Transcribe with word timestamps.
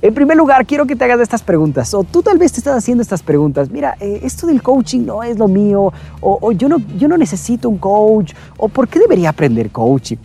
En 0.00 0.14
primer 0.14 0.36
lugar, 0.36 0.64
quiero 0.64 0.86
que 0.86 0.94
te 0.94 1.04
hagas 1.04 1.18
estas 1.18 1.42
preguntas. 1.42 1.92
O 1.92 2.04
tú 2.04 2.22
tal 2.22 2.38
vez 2.38 2.52
te 2.52 2.60
estás 2.60 2.76
haciendo 2.76 3.02
estas 3.02 3.20
preguntas. 3.20 3.68
Mira, 3.68 3.96
eh, 3.98 4.20
esto 4.22 4.46
del 4.46 4.62
coaching 4.62 5.00
no 5.00 5.24
es 5.24 5.38
lo 5.38 5.48
mío. 5.48 5.92
O, 6.20 6.52
yo, 6.52 6.68
no, 6.68 6.78
yo 6.96 7.08
no 7.08 7.16
necesito 7.16 7.68
un 7.68 7.78
coach. 7.78 8.32
O 8.58 8.68
¿por 8.68 8.86
qué 8.86 9.00
debería 9.00 9.30
aprender 9.30 9.70
coaching? 9.70 10.18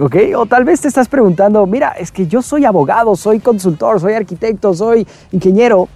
¿Ok? 0.00 0.16
O 0.34 0.46
tal 0.46 0.64
vez 0.64 0.80
te 0.80 0.88
estás 0.88 1.08
preguntando, 1.08 1.66
mira, 1.66 1.90
es 1.90 2.10
que 2.10 2.26
yo 2.26 2.40
soy 2.40 2.64
abogado, 2.64 3.14
soy 3.14 3.38
consultor, 3.38 4.00
soy 4.00 4.14
arquitecto, 4.14 4.72
soy 4.72 5.06
ingeniero. 5.30 5.88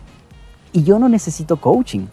Y 0.74 0.82
yo 0.82 0.98
no 0.98 1.08
necesito 1.08 1.56
coaching. 1.56 2.06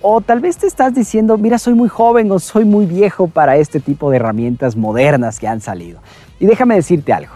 O 0.00 0.22
tal 0.22 0.40
vez 0.40 0.56
te 0.56 0.66
estás 0.66 0.94
diciendo, 0.94 1.36
mira, 1.36 1.58
soy 1.58 1.74
muy 1.74 1.90
joven 1.90 2.32
o 2.32 2.38
soy 2.38 2.64
muy 2.64 2.86
viejo 2.86 3.26
para 3.28 3.58
este 3.58 3.78
tipo 3.78 4.10
de 4.10 4.16
herramientas 4.16 4.74
modernas 4.74 5.38
que 5.38 5.48
han 5.48 5.60
salido. 5.60 6.00
Y 6.40 6.46
déjame 6.46 6.76
decirte 6.76 7.12
algo 7.12 7.34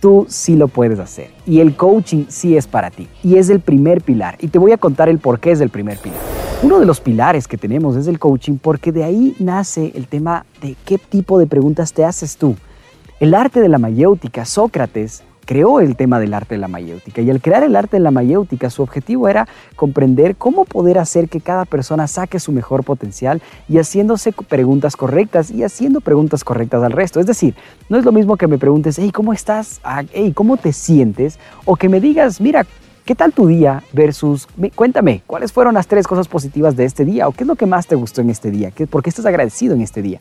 tú 0.00 0.26
sí 0.28 0.56
lo 0.56 0.68
puedes 0.68 0.98
hacer. 0.98 1.30
Y 1.46 1.60
el 1.60 1.76
coaching 1.76 2.26
sí 2.28 2.56
es 2.56 2.66
para 2.66 2.90
ti. 2.90 3.08
Y 3.22 3.36
es 3.36 3.48
el 3.50 3.60
primer 3.60 4.02
pilar. 4.02 4.36
Y 4.40 4.48
te 4.48 4.58
voy 4.58 4.72
a 4.72 4.78
contar 4.78 5.08
el 5.08 5.18
por 5.18 5.40
qué 5.40 5.52
es 5.52 5.60
el 5.60 5.70
primer 5.70 5.98
pilar. 5.98 6.18
Uno 6.62 6.80
de 6.80 6.86
los 6.86 7.00
pilares 7.00 7.46
que 7.46 7.58
tenemos 7.58 7.96
es 7.96 8.06
el 8.06 8.18
coaching 8.18 8.56
porque 8.56 8.90
de 8.90 9.04
ahí 9.04 9.36
nace 9.38 9.92
el 9.94 10.06
tema 10.06 10.46
de 10.62 10.76
qué 10.84 10.98
tipo 10.98 11.38
de 11.38 11.46
preguntas 11.46 11.92
te 11.92 12.04
haces 12.04 12.36
tú. 12.36 12.56
El 13.20 13.34
arte 13.34 13.60
de 13.60 13.68
la 13.68 13.78
mayéutica, 13.78 14.44
Sócrates 14.44 15.22
creó 15.44 15.80
el 15.80 15.96
tema 15.96 16.18
del 16.18 16.34
arte 16.34 16.54
de 16.54 16.60
la 16.60 16.68
mayéutica 16.68 17.22
y 17.22 17.30
al 17.30 17.40
crear 17.40 17.62
el 17.62 17.76
arte 17.76 17.96
de 17.96 18.02
la 18.02 18.10
mayéutica 18.10 18.70
su 18.70 18.82
objetivo 18.82 19.28
era 19.28 19.46
comprender 19.76 20.36
cómo 20.36 20.64
poder 20.64 20.98
hacer 20.98 21.28
que 21.28 21.40
cada 21.40 21.64
persona 21.64 22.06
saque 22.06 22.40
su 22.40 22.52
mejor 22.52 22.84
potencial 22.84 23.42
y 23.68 23.78
haciéndose 23.78 24.32
preguntas 24.32 24.96
correctas 24.96 25.50
y 25.50 25.62
haciendo 25.62 26.00
preguntas 26.00 26.44
correctas 26.44 26.82
al 26.82 26.92
resto. 26.92 27.20
Es 27.20 27.26
decir, 27.26 27.54
no 27.88 27.98
es 27.98 28.04
lo 28.04 28.12
mismo 28.12 28.36
que 28.36 28.46
me 28.46 28.58
preguntes, 28.58 28.98
hey, 28.98 29.10
¿cómo 29.12 29.32
estás? 29.32 29.80
Ah, 29.84 30.02
hey, 30.12 30.32
¿cómo 30.34 30.56
te 30.56 30.72
sientes? 30.72 31.38
O 31.64 31.76
que 31.76 31.88
me 31.88 32.00
digas, 32.00 32.40
mira, 32.40 32.66
¿Qué 33.04 33.14
tal 33.14 33.34
tu 33.34 33.46
día 33.46 33.82
versus, 33.92 34.48
cuéntame, 34.74 35.20
cuáles 35.26 35.52
fueron 35.52 35.74
las 35.74 35.86
tres 35.86 36.06
cosas 36.06 36.26
positivas 36.26 36.74
de 36.74 36.86
este 36.86 37.04
día 37.04 37.28
o 37.28 37.32
qué 37.32 37.44
es 37.44 37.46
lo 37.46 37.54
que 37.54 37.66
más 37.66 37.86
te 37.86 37.96
gustó 37.96 38.22
en 38.22 38.30
este 38.30 38.50
día? 38.50 38.72
¿Por 38.88 39.02
qué 39.02 39.10
estás 39.10 39.26
agradecido 39.26 39.74
en 39.74 39.82
este 39.82 40.00
día? 40.00 40.20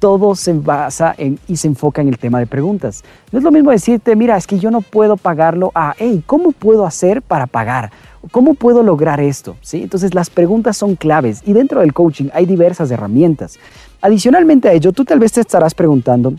Todo 0.00 0.34
se 0.34 0.54
basa 0.54 1.14
en, 1.16 1.38
y 1.46 1.56
se 1.56 1.68
enfoca 1.68 2.02
en 2.02 2.08
el 2.08 2.18
tema 2.18 2.40
de 2.40 2.46
preguntas. 2.46 3.04
No 3.30 3.38
es 3.38 3.44
lo 3.44 3.52
mismo 3.52 3.70
decirte, 3.70 4.16
mira, 4.16 4.36
es 4.36 4.46
que 4.46 4.58
yo 4.58 4.72
no 4.72 4.80
puedo 4.80 5.16
pagarlo 5.16 5.70
a, 5.74 5.94
hey, 5.98 6.24
¿cómo 6.26 6.50
puedo 6.50 6.86
hacer 6.86 7.22
para 7.22 7.46
pagar? 7.46 7.92
¿Cómo 8.32 8.54
puedo 8.54 8.82
lograr 8.82 9.20
esto? 9.20 9.56
¿Sí? 9.60 9.82
Entonces 9.82 10.14
las 10.14 10.30
preguntas 10.30 10.76
son 10.76 10.96
claves 10.96 11.42
y 11.46 11.52
dentro 11.52 11.80
del 11.80 11.92
coaching 11.92 12.30
hay 12.32 12.46
diversas 12.46 12.90
herramientas. 12.90 13.58
Adicionalmente 14.00 14.68
a 14.68 14.72
ello, 14.72 14.92
tú 14.92 15.04
tal 15.04 15.18
vez 15.18 15.32
te 15.32 15.42
estarás 15.42 15.74
preguntando, 15.74 16.34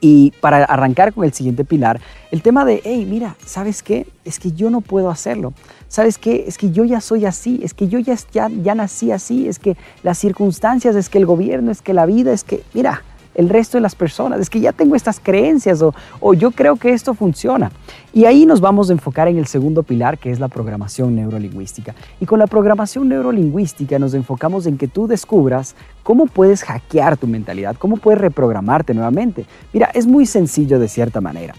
y 0.00 0.32
para 0.40 0.64
arrancar 0.64 1.12
con 1.12 1.24
el 1.24 1.32
siguiente 1.32 1.64
pilar, 1.64 2.00
el 2.30 2.42
tema 2.42 2.64
de, 2.64 2.80
hey, 2.84 3.06
mira, 3.08 3.36
¿sabes 3.44 3.82
qué? 3.82 4.06
Es 4.24 4.38
que 4.38 4.52
yo 4.52 4.70
no 4.70 4.80
puedo 4.80 5.10
hacerlo. 5.10 5.52
¿Sabes 5.88 6.18
qué? 6.18 6.44
Es 6.46 6.58
que 6.58 6.70
yo 6.70 6.84
ya 6.84 7.00
soy 7.00 7.24
así, 7.26 7.60
es 7.62 7.74
que 7.74 7.88
yo 7.88 7.98
ya, 7.98 8.16
ya, 8.32 8.48
ya 8.48 8.74
nací 8.74 9.10
así, 9.10 9.48
es 9.48 9.58
que 9.58 9.76
las 10.02 10.18
circunstancias, 10.18 10.94
es 10.96 11.08
que 11.08 11.18
el 11.18 11.26
gobierno, 11.26 11.70
es 11.70 11.82
que 11.82 11.94
la 11.94 12.06
vida, 12.06 12.32
es 12.32 12.44
que, 12.44 12.62
mira, 12.74 13.02
el 13.38 13.48
resto 13.48 13.78
de 13.78 13.82
las 13.82 13.94
personas, 13.94 14.40
es 14.40 14.50
que 14.50 14.58
ya 14.58 14.72
tengo 14.72 14.96
estas 14.96 15.20
creencias 15.20 15.80
o, 15.80 15.94
o, 16.18 16.34
yo 16.34 16.50
creo 16.50 16.74
que 16.74 16.92
esto 16.92 17.14
funciona. 17.14 17.70
Y 18.12 18.24
ahí 18.24 18.44
nos 18.44 18.60
vamos 18.60 18.90
a 18.90 18.92
enfocar 18.92 19.28
en 19.28 19.38
el 19.38 19.46
segundo 19.46 19.84
pilar, 19.84 20.18
que 20.18 20.32
es 20.32 20.40
la 20.40 20.48
programación 20.48 21.14
neurolingüística. 21.14 21.94
Y 22.20 22.26
con 22.26 22.40
la 22.40 22.48
programación 22.48 23.08
neurolingüística 23.08 23.96
nos 24.00 24.12
enfocamos 24.14 24.66
en 24.66 24.76
que 24.76 24.88
tú 24.88 25.06
descubras 25.06 25.76
cómo 26.02 26.26
puedes 26.26 26.64
hackear 26.64 27.16
tu 27.16 27.28
mentalidad, 27.28 27.76
cómo 27.76 27.96
puedes 27.96 28.20
reprogramarte 28.20 28.92
nuevamente. 28.92 29.46
Mira, 29.72 29.88
es 29.94 30.04
muy 30.04 30.26
sencillo 30.26 30.80
de 30.80 30.88
cierta 30.88 31.20
manera. 31.20 31.54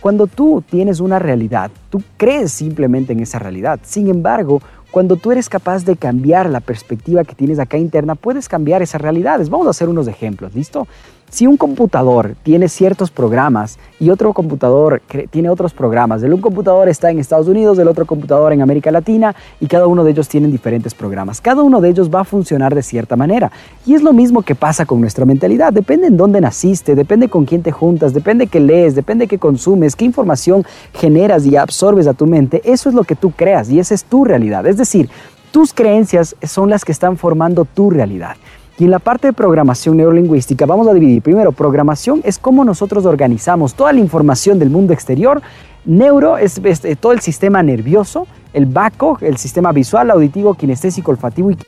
Cuando 0.00 0.26
tú 0.26 0.64
tienes 0.70 1.00
una 1.00 1.18
realidad, 1.18 1.70
tú 1.90 2.02
crees 2.16 2.50
simplemente 2.52 3.12
en 3.12 3.20
esa 3.20 3.38
realidad. 3.38 3.78
Sin 3.82 4.08
embargo, 4.08 4.62
cuando 4.90 5.16
tú 5.16 5.32
eres 5.32 5.48
capaz 5.48 5.84
de 5.84 5.96
cambiar 5.96 6.50
la 6.50 6.60
perspectiva 6.60 7.24
que 7.24 7.34
tienes 7.34 7.58
acá 7.58 7.78
interna, 7.78 8.14
puedes 8.14 8.48
cambiar 8.48 8.82
esas 8.82 9.00
realidades. 9.00 9.48
Vamos 9.48 9.66
a 9.66 9.70
hacer 9.70 9.88
unos 9.88 10.08
ejemplos, 10.08 10.54
¿listo? 10.54 10.86
Si 11.30 11.46
un 11.46 11.56
computador 11.56 12.34
tiene 12.42 12.68
ciertos 12.68 13.12
programas 13.12 13.78
y 14.00 14.10
otro 14.10 14.32
computador 14.32 15.00
tiene 15.30 15.48
otros 15.48 15.72
programas, 15.72 16.24
el 16.24 16.34
un 16.34 16.40
computador 16.40 16.88
está 16.88 17.08
en 17.08 17.20
Estados 17.20 17.46
Unidos, 17.46 17.78
el 17.78 17.86
otro 17.86 18.04
computador 18.04 18.52
en 18.52 18.62
América 18.62 18.90
Latina 18.90 19.36
y 19.60 19.66
cada 19.68 19.86
uno 19.86 20.02
de 20.02 20.10
ellos 20.10 20.28
tienen 20.28 20.50
diferentes 20.50 20.92
programas. 20.92 21.40
Cada 21.40 21.62
uno 21.62 21.80
de 21.80 21.90
ellos 21.90 22.10
va 22.12 22.22
a 22.22 22.24
funcionar 22.24 22.74
de 22.74 22.82
cierta 22.82 23.14
manera. 23.14 23.52
Y 23.86 23.94
es 23.94 24.02
lo 24.02 24.12
mismo 24.12 24.42
que 24.42 24.56
pasa 24.56 24.86
con 24.86 25.00
nuestra 25.00 25.24
mentalidad. 25.24 25.72
Depende 25.72 26.08
en 26.08 26.16
dónde 26.16 26.40
naciste, 26.40 26.96
depende 26.96 27.28
con 27.28 27.44
quién 27.44 27.62
te 27.62 27.70
juntas, 27.70 28.12
depende 28.12 28.48
qué 28.48 28.58
lees, 28.58 28.96
depende 28.96 29.28
qué 29.28 29.38
consumes, 29.38 29.94
qué 29.94 30.04
información 30.04 30.64
generas 30.94 31.46
y 31.46 31.54
absorbes 31.54 32.08
a 32.08 32.14
tu 32.14 32.26
mente. 32.26 32.60
Eso 32.64 32.88
es 32.88 32.94
lo 32.96 33.04
que 33.04 33.14
tú 33.14 33.30
creas 33.30 33.70
y 33.70 33.78
esa 33.78 33.94
es 33.94 34.02
tu 34.02 34.24
realidad. 34.24 34.66
Decir, 34.80 35.08
tus 35.50 35.72
creencias 35.72 36.36
son 36.42 36.70
las 36.70 36.84
que 36.84 36.92
están 36.92 37.16
formando 37.16 37.64
tu 37.64 37.90
realidad. 37.90 38.36
Y 38.78 38.84
en 38.84 38.90
la 38.90 38.98
parte 38.98 39.28
de 39.28 39.32
programación 39.32 39.98
neurolingüística 39.98 40.64
vamos 40.64 40.88
a 40.88 40.94
dividir. 40.94 41.20
Primero, 41.20 41.52
programación 41.52 42.22
es 42.24 42.38
cómo 42.38 42.64
nosotros 42.64 43.04
organizamos 43.04 43.74
toda 43.74 43.92
la 43.92 44.00
información 44.00 44.58
del 44.58 44.70
mundo 44.70 44.94
exterior. 44.94 45.42
Neuro 45.84 46.38
es, 46.38 46.58
eh, 46.64 46.96
todo 46.96 47.12
el 47.12 47.20
sistema 47.20 47.62
nervioso. 47.62 48.26
El 48.54 48.66
BACO, 48.66 49.18
el 49.20 49.36
sistema 49.36 49.72
visual, 49.72 50.10
auditivo, 50.10 50.54
kinestésico, 50.54 51.10
olfativo 51.10 51.50
y 51.50 51.58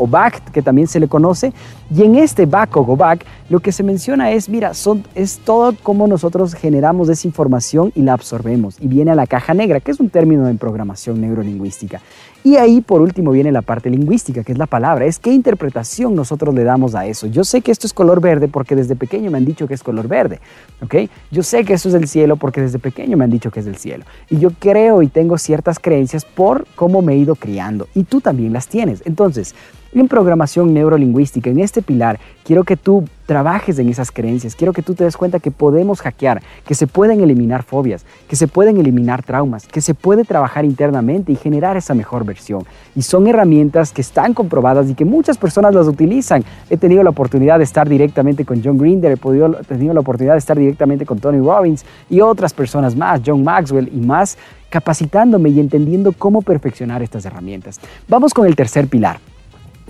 o 0.00 0.06
BAC, 0.06 0.50
que 0.50 0.62
también 0.62 0.88
se 0.88 0.98
le 0.98 1.08
conoce. 1.08 1.52
Y 1.94 2.02
en 2.02 2.16
este 2.16 2.46
BAC 2.46 2.76
o 2.76 2.84
GOBAC, 2.84 3.24
lo 3.48 3.60
que 3.60 3.70
se 3.72 3.82
menciona 3.82 4.30
es, 4.30 4.48
mira, 4.48 4.74
son, 4.74 5.04
es 5.14 5.38
todo 5.38 5.74
cómo 5.82 6.06
nosotros 6.06 6.54
generamos 6.54 7.08
esa 7.08 7.28
información 7.28 7.92
y 7.94 8.02
la 8.02 8.14
absorbemos. 8.14 8.76
Y 8.80 8.86
viene 8.86 9.10
a 9.10 9.14
la 9.14 9.26
caja 9.26 9.52
negra, 9.52 9.80
que 9.80 9.90
es 9.90 10.00
un 10.00 10.08
término 10.08 10.48
en 10.48 10.56
programación 10.56 11.20
neurolingüística. 11.20 12.00
Y 12.42 12.56
ahí 12.56 12.80
por 12.80 13.02
último 13.02 13.32
viene 13.32 13.52
la 13.52 13.60
parte 13.60 13.90
lingüística, 13.90 14.42
que 14.42 14.52
es 14.52 14.58
la 14.58 14.66
palabra, 14.66 15.04
es 15.04 15.18
qué 15.18 15.30
interpretación 15.30 16.14
nosotros 16.14 16.54
le 16.54 16.64
damos 16.64 16.94
a 16.94 17.06
eso. 17.06 17.26
Yo 17.26 17.44
sé 17.44 17.60
que 17.60 17.70
esto 17.70 17.86
es 17.86 17.92
color 17.92 18.22
verde 18.22 18.48
porque 18.48 18.74
desde 18.74 18.96
pequeño 18.96 19.30
me 19.30 19.36
han 19.36 19.44
dicho 19.44 19.68
que 19.68 19.74
es 19.74 19.82
color 19.82 20.08
verde, 20.08 20.40
¿ok? 20.82 21.10
Yo 21.30 21.42
sé 21.42 21.64
que 21.64 21.74
eso 21.74 21.90
es 21.90 21.94
el 21.94 22.08
cielo 22.08 22.36
porque 22.36 22.62
desde 22.62 22.78
pequeño 22.78 23.18
me 23.18 23.24
han 23.24 23.30
dicho 23.30 23.50
que 23.50 23.60
es 23.60 23.66
del 23.66 23.76
cielo. 23.76 24.04
Y 24.30 24.38
yo 24.38 24.50
creo 24.58 25.02
y 25.02 25.08
tengo 25.08 25.36
ciertas 25.36 25.78
creencias 25.78 26.24
por 26.24 26.66
cómo 26.76 27.02
me 27.02 27.12
he 27.12 27.16
ido 27.18 27.34
criando. 27.34 27.88
Y 27.94 28.04
tú 28.04 28.22
también 28.22 28.54
las 28.54 28.68
tienes. 28.68 29.02
Entonces, 29.04 29.54
en 29.92 30.08
programación 30.08 30.72
neurolingüística, 30.72 31.50
en 31.50 31.60
este 31.60 31.82
pilar, 31.82 32.18
quiero 32.44 32.64
que 32.64 32.76
tú 32.76 33.04
trabajes 33.30 33.78
en 33.78 33.88
esas 33.88 34.10
creencias, 34.10 34.56
quiero 34.56 34.72
que 34.72 34.82
tú 34.82 34.96
te 34.96 35.04
des 35.04 35.16
cuenta 35.16 35.38
que 35.38 35.52
podemos 35.52 36.00
hackear, 36.00 36.42
que 36.66 36.74
se 36.74 36.88
pueden 36.88 37.20
eliminar 37.20 37.62
fobias, 37.62 38.04
que 38.28 38.34
se 38.34 38.48
pueden 38.48 38.76
eliminar 38.78 39.22
traumas, 39.22 39.68
que 39.68 39.80
se 39.80 39.94
puede 39.94 40.24
trabajar 40.24 40.64
internamente 40.64 41.30
y 41.30 41.36
generar 41.36 41.76
esa 41.76 41.94
mejor 41.94 42.24
versión. 42.24 42.64
Y 42.96 43.02
son 43.02 43.28
herramientas 43.28 43.92
que 43.92 44.00
están 44.00 44.34
comprobadas 44.34 44.90
y 44.90 44.94
que 44.94 45.04
muchas 45.04 45.38
personas 45.38 45.72
las 45.72 45.86
utilizan. 45.86 46.42
He 46.70 46.76
tenido 46.76 47.04
la 47.04 47.10
oportunidad 47.10 47.58
de 47.58 47.62
estar 47.62 47.88
directamente 47.88 48.44
con 48.44 48.64
John 48.64 48.78
Grinder, 48.78 49.12
he, 49.12 49.16
podido, 49.16 49.60
he 49.60 49.62
tenido 49.62 49.94
la 49.94 50.00
oportunidad 50.00 50.34
de 50.34 50.40
estar 50.40 50.58
directamente 50.58 51.06
con 51.06 51.20
Tony 51.20 51.38
Robbins 51.38 51.84
y 52.08 52.22
otras 52.22 52.52
personas 52.52 52.96
más, 52.96 53.20
John 53.24 53.44
Maxwell 53.44 53.88
y 53.94 54.00
más, 54.00 54.38
capacitándome 54.70 55.50
y 55.50 55.60
entendiendo 55.60 56.10
cómo 56.10 56.42
perfeccionar 56.42 57.00
estas 57.00 57.24
herramientas. 57.26 57.78
Vamos 58.08 58.34
con 58.34 58.48
el 58.48 58.56
tercer 58.56 58.88
pilar 58.88 59.20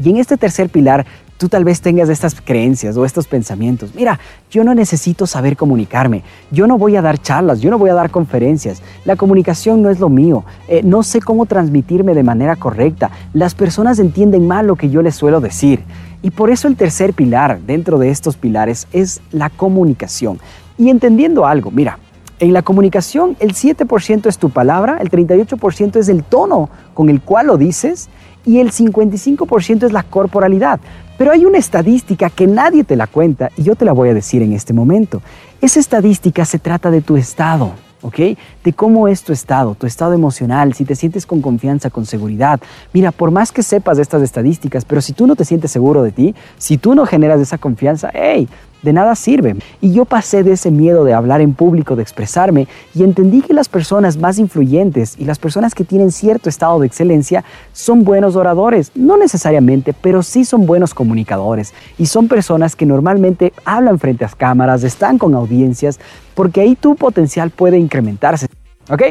y 0.03 0.11
en 0.11 0.17
este 0.17 0.37
tercer 0.37 0.69
pilar, 0.71 1.07
tú 1.41 1.49
tal 1.49 1.65
vez 1.65 1.81
tengas 1.81 2.11
estas 2.11 2.39
creencias 2.39 2.99
o 2.99 3.07
estos 3.07 3.27
pensamientos. 3.27 3.95
Mira, 3.95 4.21
yo 4.51 4.63
no 4.63 4.75
necesito 4.75 5.27
saber 5.27 5.57
comunicarme, 5.57 6.23
yo 6.51 6.67
no 6.67 6.77
voy 6.77 6.97
a 6.97 7.03
dar 7.03 7.17
charlas, 7.17 7.63
yo 7.63 7.71
no 7.71 7.79
voy 7.79 7.89
a 7.89 7.95
dar 7.95 8.11
conferencias, 8.11 8.83
la 9.07 9.17
comunicación 9.17 9.81
no 9.81 9.89
es 9.89 10.01
lo 10.01 10.11
mío, 10.11 10.45
eh, 10.69 10.83
no 10.85 11.03
sé 11.03 11.23
cómo 11.23 11.47
transmitirme 11.47 12.13
de 12.13 12.23
manera 12.23 12.57
correcta, 12.57 13.11
las 13.33 13.55
personas 13.55 13.99
entienden 13.99 14.47
mal 14.47 14.67
lo 14.67 14.77
que 14.77 14.91
yo 14.91 15.01
les 15.01 15.15
suelo 15.15 15.41
decir. 15.41 15.83
Y 16.21 16.31
por 16.31 16.51
eso 16.51 16.69
el 16.69 16.77
tercer 16.77 17.15
pilar 17.15 17.59
dentro 17.67 17.99
de 17.99 18.11
estos 18.11 18.37
pilares 18.37 18.87
es 18.93 19.23
la 19.33 19.49
comunicación. 19.49 20.39
Y 20.77 20.91
entendiendo 20.91 21.47
algo, 21.47 21.71
mira, 21.71 21.99
en 22.39 22.53
la 22.53 22.61
comunicación 22.61 23.35
el 23.41 23.55
7% 23.55 24.27
es 24.27 24.37
tu 24.37 24.51
palabra, 24.51 24.99
el 25.01 25.11
38% 25.11 25.97
es 25.97 26.11
el 26.11 26.23
tono 26.23 26.69
con 26.93 27.09
el 27.09 27.23
cual 27.23 27.47
lo 27.47 27.57
dices 27.57 28.11
y 28.45 28.59
el 28.61 28.73
55% 28.73 29.85
es 29.85 29.93
la 29.93 30.03
corporalidad. 30.03 30.81
Pero 31.21 31.33
hay 31.33 31.45
una 31.45 31.59
estadística 31.59 32.31
que 32.31 32.47
nadie 32.47 32.83
te 32.83 32.97
la 32.97 33.07
cuenta 33.07 33.51
y 33.55 33.63
yo 33.63 33.77
te 33.77 33.85
la 33.85 33.93
voy 33.93 34.09
a 34.09 34.15
decir 34.15 34.41
en 34.41 34.55
este 34.55 34.73
momento. 34.73 35.21
Esa 35.61 35.79
estadística 35.79 36.47
se 36.47 36.59
trata 36.59 36.91
de 36.91 37.03
tu 37.03 37.19
estado. 37.19 37.73
¿ok? 38.01 38.17
De 38.65 38.73
cómo 38.73 39.07
es 39.07 39.23
tu 39.23 39.35
estado, 39.35 39.75
tu 39.75 39.87
estado 39.87 40.15
emocional, 40.15 40.73
si 40.73 40.87
te 40.87 40.97
sientes 40.97 41.27
con 41.27 41.43
confianza, 41.43 41.91
con 41.91 42.07
seguridad. 42.07 42.59
Mira, 42.95 43.13
por 43.13 43.33
más 43.33 43.53
que 43.53 43.63
sepas 43.63 43.99
de 43.99 44.03
estas 44.03 44.23
estadísticas, 44.23 44.87
pero 44.87 45.03
si 45.03 45.13
tú 45.13 45.27
no 45.27 45.37
te 45.37 45.45
sientes 45.45 45.71
seguro 45.71 46.03
de 46.03 46.13
ti, 46.13 46.35
si 46.57 46.79
tú 46.79 46.95
no 46.95 47.05
generas 47.05 47.39
esa 47.39 47.59
confianza, 47.59 48.11
hey, 48.15 48.49
de 48.83 48.93
nada 48.93 49.15
sirve. 49.15 49.57
Y 49.81 49.93
yo 49.93 50.05
pasé 50.05 50.43
de 50.43 50.53
ese 50.53 50.71
miedo 50.71 51.05
de 51.05 51.15
hablar 51.15 51.41
en 51.41 51.55
público, 51.55 51.97
de 51.97 52.03
expresarme, 52.03 52.69
y 52.95 53.03
entendí 53.03 53.43
que 53.43 53.55
las 53.55 53.69
personas 53.69 54.17
más 54.17 54.39
influyentes 54.39 55.17
y 55.19 55.25
las 55.25 55.39
personas 55.39 55.75
que 55.75 55.85
tienen 55.85 56.13
cierto 56.13 56.49
estado 56.49 56.81
de 56.81 56.87
excelencia 56.87 57.45
son 57.73 58.05
buenos 58.05 58.37
oradores. 58.37 58.93
No 58.95 59.17
necesariamente, 59.17 59.93
pero 59.93 60.23
sí 60.23 60.45
son 60.45 60.67
buenos 60.67 60.95
comunicadores. 60.95 61.75
Y 61.99 62.07
son 62.07 62.29
personas 62.29 62.77
que 62.77 62.87
normalmente 62.87 63.53
hablan 63.65 63.99
frente 63.99 64.25
a 64.25 64.29
cámaras, 64.29 64.85
están 64.85 65.19
con 65.19 65.35
audiencias, 65.35 65.99
porque 66.35 66.61
ahí 66.61 66.77
tu 66.77 66.95
potencial 66.97 67.51
puede 67.51 67.79
incrementarse. 67.79 68.47
¿Ok? 68.91 69.03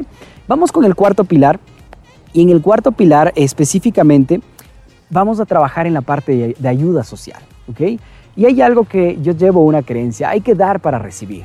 Vamos 0.47 0.71
con 0.71 0.85
el 0.85 0.95
cuarto 0.95 1.23
pilar. 1.23 1.59
Y 2.31 2.43
en 2.43 2.49
el 2.49 2.61
cuarto 2.61 2.91
pilar 2.91 3.33
específicamente 3.35 4.41
vamos 5.09 5.39
a 5.39 5.45
trabajar 5.45 5.87
en 5.87 5.93
la 5.93 6.01
parte 6.01 6.55
de 6.57 6.67
ayuda 6.67 7.03
social. 7.03 7.41
¿Ok? 7.67 7.99
Y 8.39 8.45
hay 8.45 8.61
algo 8.61 8.85
que 8.85 9.19
yo 9.21 9.33
llevo 9.33 9.65
una 9.65 9.83
creencia, 9.83 10.29
hay 10.29 10.39
que 10.39 10.55
dar 10.55 10.79
para 10.79 10.97
recibir. 10.97 11.43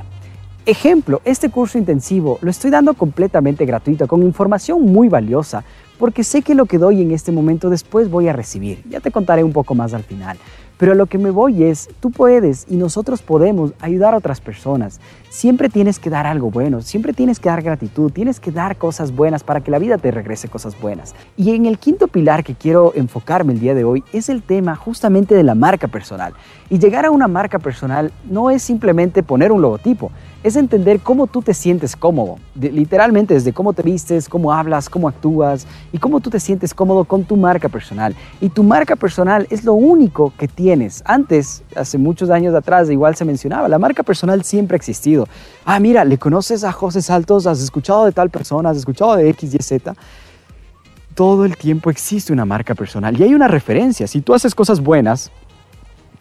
Ejemplo, 0.64 1.20
este 1.25 1.50
curso 1.50 1.76
intensivo 1.76 2.38
lo 2.41 2.52
estoy 2.52 2.70
dando 2.70 2.94
completamente 2.94 3.67
gratuito, 3.67 4.06
con 4.06 4.23
información 4.23 4.81
muy 4.81 5.08
valiosa, 5.08 5.64
porque 5.99 6.23
sé 6.23 6.43
que 6.43 6.55
lo 6.55 6.67
que 6.67 6.79
doy 6.79 7.02
en 7.02 7.11
este 7.11 7.32
momento 7.32 7.69
después 7.69 8.08
voy 8.08 8.29
a 8.29 8.32
recibir. 8.32 8.85
Ya 8.88 9.00
te 9.00 9.11
contaré 9.11 9.43
un 9.43 9.52
poco 9.52 9.75
más 9.75 9.93
al 9.93 10.05
final. 10.05 10.38
Pero 10.76 10.94
lo 10.94 11.06
que 11.06 11.19
me 11.19 11.31
voy 11.31 11.65
es, 11.65 11.88
tú 12.00 12.11
puedes 12.11 12.67
y 12.69 12.76
nosotros 12.76 13.23
podemos 13.23 13.73
ayudar 13.81 14.15
a 14.15 14.19
otras 14.19 14.41
personas. 14.41 15.00
Siempre 15.31 15.69
tienes 15.69 15.99
que 15.99 16.11
dar 16.11 16.26
algo 16.26 16.50
bueno, 16.50 16.82
siempre 16.82 17.12
tienes 17.12 17.41
que 17.41 17.49
dar 17.49 17.62
gratitud, 17.62 18.11
tienes 18.11 18.41
que 18.41 18.50
dar 18.50 18.76
cosas 18.76 19.15
buenas 19.15 19.44
para 19.44 19.61
que 19.61 19.71
la 19.71 19.79
vida 19.79 19.99
te 19.99 20.11
regrese 20.11 20.49
cosas 20.49 20.81
buenas. 20.81 21.15
Y 21.37 21.55
en 21.55 21.67
el 21.67 21.79
quinto 21.79 22.09
pilar 22.09 22.44
que 22.44 22.55
quiero 22.55 22.93
enfocarme 22.94 23.53
el 23.53 23.61
día 23.61 23.75
de 23.75 23.85
hoy 23.85 24.05
es 24.12 24.29
el 24.29 24.43
tema 24.43 24.76
justamente 24.76 25.35
de 25.35 25.43
la 25.43 25.55
marca 25.55 25.88
personal. 25.88 26.35
Y 26.71 26.79
llegar 26.79 27.05
a 27.05 27.11
una 27.11 27.29
marca 27.29 27.59
personal 27.59 28.12
no 28.29 28.50
es 28.50 28.62
simplemente 28.62 29.23
poner 29.23 29.53
un 29.53 29.62
logotipo, 29.62 30.11
es 30.43 30.56
entender 30.56 31.00
cómo 31.00 31.26
tú 31.26 31.41
te 31.43 31.55
sientes 31.55 31.97
cómodo, 31.97 32.37
literalmente 32.55 33.35
desde 33.35 33.53
cómo 33.53 33.73
te 33.73 33.82
vistes, 33.82 34.29
cómo 34.29 34.53
hablas, 34.53 34.88
cómo 34.88 35.09
actúas 35.09 35.67
y 35.93 35.99
cómo 35.99 36.21
tú 36.21 36.31
te 36.31 36.38
sientes 36.38 36.75
cómodo 36.75 37.05
con 37.05 37.25
tu 37.25 37.37
marca 37.37 37.69
personal. 37.69 38.15
Y 38.41 38.50
tu 38.50 38.62
marca 38.62 38.94
personal 38.94 39.47
es 39.50 39.65
lo 39.65 39.75
único 39.75 40.32
que 40.38 40.49
Antes, 41.05 41.62
hace 41.76 41.99
muchos 41.99 42.31
años 42.31 42.55
atrás, 42.55 42.91
igual 42.91 43.17
se 43.17 43.25
mencionaba, 43.25 43.69
la 43.69 43.79
marca 43.79 44.03
personal 44.03 44.44
siempre 44.44 44.75
ha 44.75 44.79
existido. 44.79 45.29
Ah, 45.65 45.79
mira, 45.81 46.05
le 46.05 46.19
conoces 46.19 46.65
a 46.65 46.73
José 46.73 47.03
Saltos, 47.03 47.47
has 47.47 47.61
escuchado 47.61 48.05
de 48.05 48.12
tal 48.12 48.31
persona, 48.31 48.71
has 48.71 48.76
escuchado 48.76 49.17
de 49.17 49.29
X, 49.31 49.55
Y, 49.55 49.59
Z 49.59 49.94
todo 51.15 51.44
el 51.44 51.56
tiempo 51.56 51.91
existe 51.91 52.32
una 52.32 52.44
marca 52.44 52.75
personal 52.75 53.19
y 53.19 53.23
hay 53.23 53.35
una 53.35 53.49
referencia. 53.49 54.06
Si 54.06 54.21
tú 54.21 54.35
haces 54.35 54.55
cosas 54.55 54.81
buenas, 54.81 55.31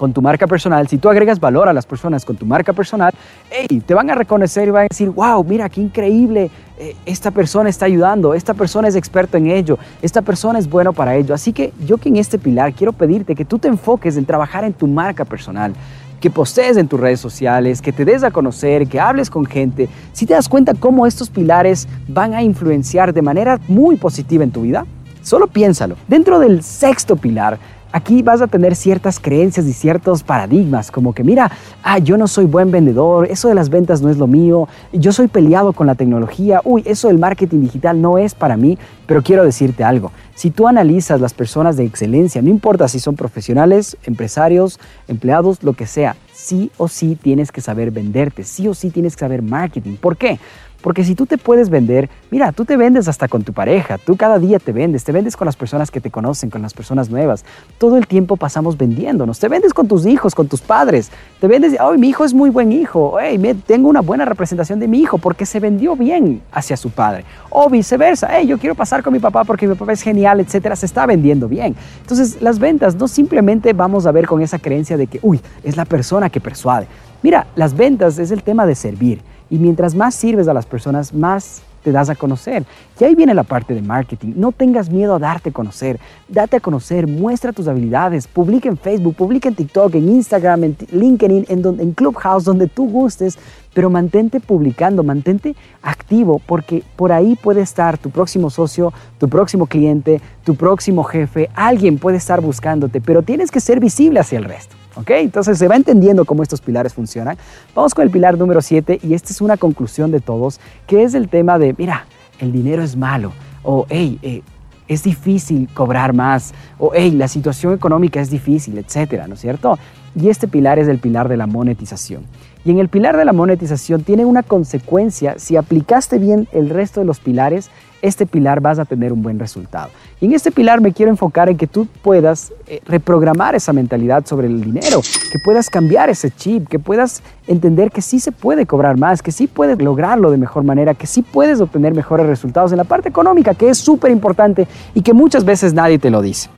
con 0.03 0.11
tu 0.11 0.21
marca 0.21 0.47
personal, 0.47 0.85
si 0.89 0.97
tú 0.97 1.07
agregas 1.07 1.39
valor 1.39 1.69
a 1.69 1.71
las 1.71 1.85
personas 1.85 2.25
con 2.25 2.35
tu 2.35 2.45
marca 2.45 2.73
personal, 2.73 3.13
hey, 3.49 3.81
te 3.85 3.93
van 3.93 4.09
a 4.09 4.15
reconocer 4.15 4.67
y 4.67 4.71
van 4.71 4.83
a 4.83 4.87
decir, 4.89 5.09
wow, 5.09 5.41
mira, 5.45 5.69
qué 5.69 5.79
increíble, 5.79 6.51
eh, 6.77 6.93
esta 7.05 7.31
persona 7.31 7.69
está 7.69 7.85
ayudando, 7.85 8.33
esta 8.33 8.53
persona 8.53 8.89
es 8.89 8.97
experto 8.97 9.37
en 9.37 9.47
ello, 9.47 9.79
esta 10.01 10.21
persona 10.21 10.59
es 10.59 10.69
bueno 10.69 10.91
para 10.91 11.15
ello. 11.15 11.33
Así 11.33 11.53
que 11.53 11.71
yo 11.85 11.95
en 12.03 12.17
este 12.17 12.37
pilar 12.37 12.73
quiero 12.73 12.91
pedirte 12.91 13.33
que 13.33 13.45
tú 13.45 13.57
te 13.57 13.69
enfoques 13.69 14.17
en 14.17 14.25
trabajar 14.25 14.65
en 14.65 14.73
tu 14.73 14.87
marca 14.87 15.23
personal 15.23 15.71
que 16.19 16.29
postees 16.29 16.75
en 16.75 16.89
tus 16.89 16.99
redes 16.99 17.21
sociales, 17.21 17.81
que 17.81 17.93
te 17.93 18.03
des 18.03 18.25
a 18.25 18.31
conocer, 18.31 18.87
que 18.87 18.99
hables 18.99 19.29
con 19.29 19.45
gente, 19.45 19.87
si 20.11 20.25
te 20.25 20.33
das 20.33 20.49
cuenta 20.49 20.73
cómo 20.73 21.07
estos 21.07 21.29
pilares 21.29 21.87
van 22.09 22.33
a 22.33 22.43
influenciar 22.43 23.13
de 23.13 23.21
manera 23.21 23.57
muy 23.69 23.95
positiva 23.95 24.43
en 24.43 24.51
tu 24.51 24.63
vida, 24.63 24.85
solo 25.21 25.47
piénsalo. 25.47 25.95
Dentro 26.09 26.39
del 26.39 26.61
sexto 26.61 27.15
pilar 27.15 27.57
aquí 27.93 28.23
vas 28.23 28.41
a 28.41 28.47
tener 28.47 28.75
ciertas 28.75 29.19
creencias 29.19 29.65
y 29.67 29.71
ciertos 29.71 30.23
paradigmas, 30.23 30.91
como 30.91 31.13
que 31.13 31.23
mira, 31.23 31.51
ah, 31.83 31.99
yo 31.99 32.17
no 32.17 32.27
soy 32.27 32.45
buen 32.45 32.71
vendedor, 32.71 33.27
eso 33.29 33.47
de 33.47 33.55
las 33.55 33.69
ventas 33.69 34.01
no 34.01 34.09
es 34.09 34.17
lo 34.17 34.27
mío, 34.27 34.67
yo 34.91 35.13
soy 35.13 35.27
peleado 35.27 35.71
con 35.71 35.87
la 35.87 35.95
tecnología, 35.95 36.59
uy, 36.65 36.81
eso 36.85 37.07
del 37.07 37.19
marketing 37.19 37.61
digital 37.61 38.01
no 38.01 38.17
es 38.17 38.33
para 38.33 38.57
mí, 38.57 38.77
pero 39.05 39.21
quiero 39.21 39.45
decirte 39.45 39.83
algo, 39.83 40.11
si 40.35 40.49
tú 40.49 40.67
analizas 40.67 41.21
las 41.21 41.33
personas 41.33 41.77
de 41.77 41.85
excelencia, 41.85 42.41
no 42.41 42.49
importa 42.49 42.87
si 42.87 42.99
son 42.99 43.15
profesionales, 43.15 43.95
empresarios, 44.03 44.79
empleados, 45.07 45.61
lo 45.61 45.73
que 45.73 45.85
sea, 45.85 46.15
sí 46.31 46.71
o 46.77 46.87
sí 46.87 47.15
tienes 47.21 47.51
que 47.51 47.61
saber 47.61 47.91
venderte, 47.91 48.43
sí 48.43 48.67
o 48.67 48.73
sí 48.73 48.89
tienes 48.89 49.15
que 49.15 49.19
saber 49.19 49.43
marketing. 49.43 49.97
¿Por 49.97 50.17
qué? 50.17 50.39
Porque 50.83 51.05
si 51.05 51.15
tú 51.15 51.25
te 51.25 51.37
puedes 51.37 51.69
vender, 51.69 52.09
mira, 52.29 52.51
tú 52.51 52.65
te 52.65 52.75
vendes 52.75 53.07
hasta 53.07 53.29
con 53.29 53.43
tu 53.43 53.53
pareja, 53.53 53.97
tú 53.97 54.17
cada 54.17 54.37
día 54.37 54.59
te 54.59 54.73
vendes, 54.73 55.05
te 55.05 55.13
vendes 55.13 55.37
con 55.37 55.45
las 55.45 55.55
personas 55.55 55.89
que 55.89 56.01
te 56.01 56.11
conocen, 56.11 56.49
con 56.49 56.61
las 56.61 56.73
personas 56.73 57.09
nuevas. 57.09 57.45
Todo 57.77 57.95
el 57.95 58.05
tiempo 58.05 58.35
pasamos 58.35 58.77
vendiéndonos, 58.77 59.39
te 59.39 59.47
vendes 59.47 59.73
con 59.73 59.87
tus 59.87 60.05
hijos, 60.05 60.35
con 60.35 60.49
tus 60.49 60.59
padres, 60.59 61.09
te 61.39 61.47
vendes, 61.47 61.77
oh, 61.79 61.93
mi 61.93 62.09
hijo 62.09 62.25
es 62.25 62.33
muy 62.33 62.49
buen 62.49 62.73
hijo, 62.73 63.15
hey, 63.17 63.39
tengo 63.65 63.87
una 63.87 64.01
buena 64.01 64.25
representación 64.25 64.77
de 64.77 64.89
mi 64.89 64.99
hijo 64.99 65.17
porque 65.17 65.45
se 65.45 65.61
vendió 65.61 65.95
bien 65.95 66.41
hacia 66.51 66.75
su 66.75 66.89
padre. 66.89 67.23
O 67.49 67.69
viceversa, 67.69 68.27
hey, 68.29 68.45
yo 68.45 68.57
quiero 68.57 68.75
pasar 68.75 69.01
con 69.01 69.13
mi 69.13 69.19
papá 69.19 69.45
porque 69.45 69.65
mi 69.65 69.75
papá 69.75 69.93
es 69.93 70.01
genial, 70.01 70.41
etcétera, 70.41 70.75
se 70.75 70.85
está 70.85 71.05
vendiendo 71.05 71.47
bien. 71.47 71.77
Entonces, 72.01 72.41
las 72.41 72.59
ventas 72.59 72.95
no 72.95 73.07
simplemente 73.07 73.71
vamos 73.71 74.05
a 74.05 74.11
ver 74.11 74.27
con 74.27 74.41
esa 74.41 74.59
creencia 74.59 74.97
de 74.97 75.07
que, 75.07 75.19
uy, 75.21 75.39
es 75.63 75.77
la 75.77 75.85
persona 75.85 76.29
que 76.29 76.41
persuade. 76.41 76.87
Mira, 77.21 77.47
las 77.55 77.73
ventas 77.73 78.19
es 78.19 78.31
el 78.31 78.43
tema 78.43 78.65
de 78.65 78.75
servir. 78.75 79.21
Y 79.49 79.57
mientras 79.57 79.95
más 79.95 80.15
sirves 80.15 80.47
a 80.47 80.53
las 80.53 80.65
personas, 80.65 81.13
más 81.13 81.61
te 81.83 81.91
das 81.91 82.09
a 82.09 82.15
conocer. 82.15 82.63
Y 82.99 83.03
ahí 83.03 83.15
viene 83.15 83.33
la 83.33 83.43
parte 83.43 83.75
de 83.75 83.81
marketing. 83.81 84.33
No 84.37 84.51
tengas 84.51 84.89
miedo 84.89 85.15
a 85.15 85.19
darte 85.19 85.49
a 85.49 85.53
conocer. 85.53 85.99
Date 86.29 86.57
a 86.57 86.59
conocer, 86.59 87.05
muestra 87.05 87.51
tus 87.51 87.67
habilidades, 87.67 88.27
publica 88.27 88.69
en 88.69 88.77
Facebook, 88.77 89.15
publica 89.15 89.49
en 89.49 89.55
TikTok, 89.55 89.93
en 89.95 90.09
Instagram, 90.09 90.63
en 90.63 90.77
LinkedIn, 90.91 91.45
en, 91.49 91.61
donde, 91.61 91.83
en 91.83 91.91
Clubhouse, 91.91 92.45
donde 92.45 92.67
tú 92.67 92.89
gustes, 92.89 93.37
pero 93.73 93.89
mantente 93.89 94.39
publicando, 94.39 95.03
mantente 95.03 95.55
activo, 95.81 96.39
porque 96.45 96.83
por 96.95 97.11
ahí 97.11 97.35
puede 97.35 97.61
estar 97.61 97.97
tu 97.97 98.09
próximo 98.09 98.49
socio, 98.49 98.93
tu 99.17 99.27
próximo 99.27 99.65
cliente, 99.65 100.21
tu 100.45 100.55
próximo 100.55 101.03
jefe, 101.03 101.49
alguien 101.53 101.97
puede 101.97 102.17
estar 102.17 102.39
buscándote, 102.39 103.01
pero 103.01 103.23
tienes 103.23 103.51
que 103.51 103.59
ser 103.59 103.79
visible 103.79 104.19
hacia 104.19 104.37
el 104.37 104.45
resto. 104.45 104.82
¿Ok? 104.95 105.09
Entonces 105.11 105.57
se 105.57 105.67
va 105.67 105.75
entendiendo 105.75 106.25
cómo 106.25 106.43
estos 106.43 106.61
pilares 106.61 106.93
funcionan. 106.93 107.37
Vamos 107.75 107.93
con 107.93 108.03
el 108.03 108.11
pilar 108.11 108.37
número 108.37 108.61
7 108.61 108.99
y 109.03 109.13
esta 109.13 109.31
es 109.31 109.41
una 109.41 109.57
conclusión 109.57 110.11
de 110.11 110.19
todos, 110.19 110.59
que 110.87 111.03
es 111.03 111.13
el 111.13 111.29
tema 111.29 111.57
de, 111.57 111.73
mira, 111.77 112.05
el 112.39 112.51
dinero 112.51 112.83
es 112.83 112.95
malo, 112.95 113.31
o 113.63 113.85
hey, 113.89 114.19
eh, 114.21 114.41
es 114.87 115.03
difícil 115.03 115.69
cobrar 115.73 116.13
más, 116.13 116.53
o 116.77 116.91
hey, 116.93 117.11
la 117.11 117.27
situación 117.27 117.73
económica 117.73 118.19
es 118.19 118.29
difícil, 118.29 118.77
etcétera, 118.77 119.27
¿no 119.27 119.35
es 119.35 119.41
cierto? 119.41 119.79
Y 120.15 120.29
este 120.29 120.47
pilar 120.47 120.77
es 120.77 120.87
el 120.87 120.99
pilar 120.99 121.29
de 121.29 121.37
la 121.37 121.47
monetización. 121.47 122.23
Y 122.65 122.71
en 122.71 122.79
el 122.79 122.87
pilar 122.87 123.17
de 123.17 123.25
la 123.25 123.33
monetización 123.33 124.03
tiene 124.03 124.25
una 124.25 124.41
consecuencia, 124.43 125.35
si 125.37 125.57
aplicaste 125.57 126.17
bien 126.17 126.47
el 126.53 126.69
resto 126.69 127.01
de 127.01 127.05
los 127.05 127.19
pilares, 127.19 127.69
este 128.03 128.25
pilar 128.25 128.59
vas 128.59 128.79
a 128.79 128.85
tener 128.85 129.13
un 129.13 129.23
buen 129.23 129.39
resultado. 129.39 129.89
Y 130.19 130.25
en 130.25 130.33
este 130.33 130.51
pilar 130.51 130.81
me 130.81 130.91
quiero 130.91 131.09
enfocar 131.09 131.49
en 131.49 131.57
que 131.57 131.67
tú 131.67 131.87
puedas 132.01 132.53
eh, 132.67 132.81
reprogramar 132.85 133.55
esa 133.55 133.71
mentalidad 133.71 134.25
sobre 134.25 134.47
el 134.47 134.61
dinero, 134.61 135.01
que 135.31 135.39
puedas 135.39 135.69
cambiar 135.69 136.09
ese 136.09 136.29
chip, 136.29 136.67
que 136.67 136.79
puedas 136.79 137.23
entender 137.47 137.91
que 137.91 138.01
sí 138.01 138.19
se 138.19 138.33
puede 138.33 138.65
cobrar 138.65 138.97
más, 138.97 139.21
que 139.21 139.31
sí 139.31 139.47
puedes 139.47 139.81
lograrlo 139.81 140.31
de 140.31 140.37
mejor 140.37 140.63
manera, 140.63 140.93
que 140.93 141.07
sí 141.07 141.21
puedes 141.21 141.61
obtener 141.61 141.93
mejores 141.93 142.27
resultados 142.27 142.71
en 142.71 142.77
la 142.77 142.83
parte 142.83 143.07
económica, 143.07 143.55
que 143.55 143.69
es 143.69 143.77
súper 143.77 144.11
importante 144.11 144.67
y 144.93 145.01
que 145.01 145.13
muchas 145.13 145.45
veces 145.45 145.73
nadie 145.73 145.97
te 145.97 146.09
lo 146.09 146.21
dice. 146.21 146.49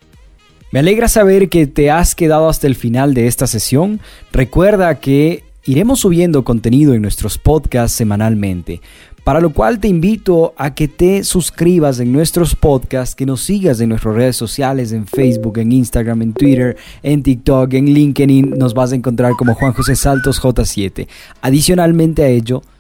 Me 0.72 0.80
alegra 0.80 1.08
saber 1.08 1.48
que 1.48 1.68
te 1.68 1.90
has 1.90 2.16
quedado 2.16 2.50
hasta 2.50 2.68
el 2.68 2.76
final 2.76 3.14
de 3.14 3.28
esta 3.28 3.48
sesión. 3.48 4.02
Recuerda 4.34 4.96
que 4.96 5.45
iremos 5.66 6.00
subiendo 6.00 6.44
contenido 6.44 6.94
en 6.94 7.02
nuestros 7.02 7.38
podcasts 7.38 7.98
semanalmente 7.98 8.82
para 9.26 9.42
lo 9.42 9.50
cual 9.50 9.80
te 9.80 9.88
invito 9.88 10.54
a 10.56 10.76
que 10.76 10.88
te 10.88 11.24
suscribas 11.24 12.00
en 12.00 12.12
nuestros 12.12 12.56
podcasts, 12.56 13.16
que 13.16 13.26
nos 13.26 13.42
sigas 13.42 13.82
en 13.82 13.90
nuestras 13.90 14.14
redes 14.14 14.36
sociales, 14.36 14.92
en 14.92 15.08
Facebook, 15.08 15.58
en 15.58 15.72
Instagram, 15.72 16.22
en 16.22 16.34
Twitter, 16.34 16.78
en 17.02 17.24
TikTok, 17.24 17.74
en 17.74 17.86
LinkedIn, 17.88 18.52
nos 18.52 18.76
vas 18.76 18.92
a 18.92 18.96
encontrar 18.96 19.34
como 19.34 19.56
Juan 19.56 19.74
José 19.74 19.96
Saltos 19.96 20.40
J7. 20.40 21.08
Adicionalmente 21.42 22.22
a 22.22 22.28
ello, 22.28 22.62